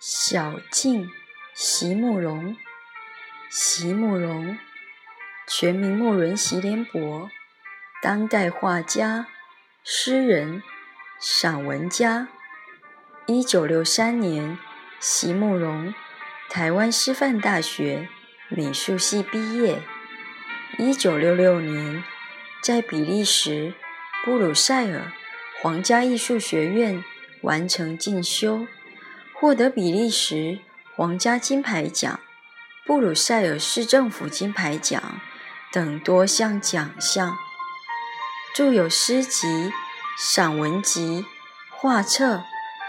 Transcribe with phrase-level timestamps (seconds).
[0.00, 1.08] 小径，
[1.54, 2.54] 席慕容。
[3.50, 4.58] 席慕容，
[5.46, 7.30] 全名慕伦席联博，
[8.02, 9.26] 当代画家、
[9.82, 10.62] 诗人、
[11.18, 12.28] 散文家。
[13.26, 14.58] 一九六三年，
[15.00, 15.94] 席慕容
[16.50, 18.08] 台湾师范大学
[18.48, 19.80] 美术系毕业。
[20.78, 22.02] 一九六六年，
[22.62, 23.74] 在比利时
[24.24, 25.12] 布鲁塞尔
[25.62, 27.04] 皇家艺术学院
[27.42, 28.66] 完成进修。
[29.34, 30.58] 获得比利时
[30.96, 32.18] 皇家金牌奖、
[32.84, 35.20] 布鲁塞尔市政府金牌奖
[35.72, 37.36] 等多项奖项，
[38.52, 39.72] 著有诗集、
[40.18, 41.24] 散文集、
[41.70, 42.42] 画册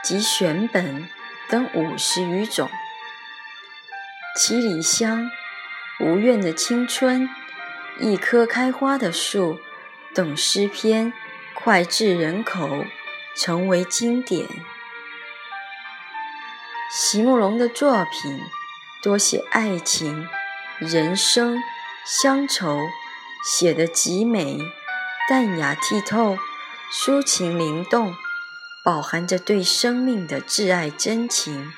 [0.03, 1.07] 及选本
[1.49, 2.69] 等五十余种，
[4.39, 5.23] 《七里香》
[6.05, 7.27] 《无怨的青春》
[7.99, 9.55] 《一棵开花的树》
[10.13, 11.11] 等诗篇
[11.55, 12.85] 脍炙人口，
[13.35, 14.47] 成为经典。
[16.91, 18.39] 席慕容的作品
[19.01, 20.27] 多写爱情、
[20.77, 21.57] 人生、
[22.05, 22.77] 乡愁，
[23.43, 24.59] 写得极美、
[25.27, 26.37] 淡雅剔透、
[26.93, 28.13] 抒情灵动，
[28.83, 31.71] 饱含着对生命的挚爱真情，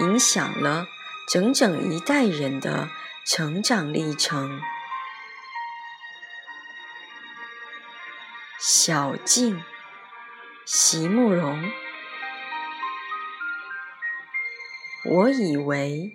[0.00, 0.86] 影响了
[1.28, 2.88] 整整一代人的
[3.24, 4.60] 成长历程。
[8.58, 9.62] 小径，
[10.64, 11.70] 席慕容。
[15.04, 16.12] 我以为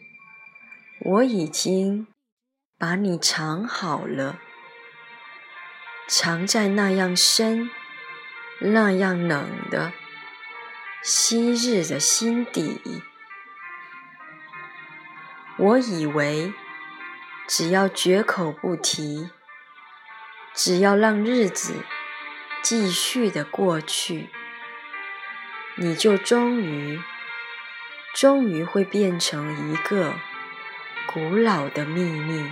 [1.01, 2.07] 我已经
[2.79, 4.39] 把你藏好了，
[6.07, 7.69] 藏在那样深、
[8.61, 9.91] 那样冷的
[11.01, 13.03] 昔日的心底。
[15.57, 16.53] 我以为
[17.47, 19.29] 只要绝口不提，
[20.53, 21.83] 只要让日子
[22.61, 24.29] 继续的过去，
[25.75, 27.01] 你就终于。
[28.15, 30.15] 终于会变成一个
[31.05, 32.49] 古老的秘密。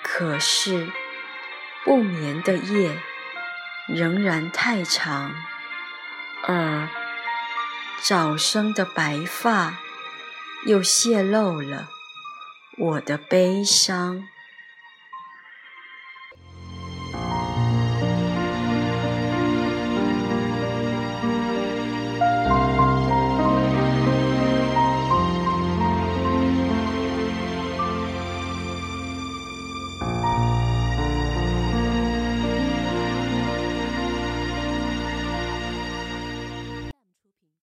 [0.00, 0.92] 可是，
[1.82, 3.00] 不眠的夜
[3.88, 5.34] 仍然太长，
[6.46, 6.88] 而
[8.02, 9.78] 早生的白发
[10.66, 11.88] 又泄露了
[12.78, 14.24] 我的悲伤。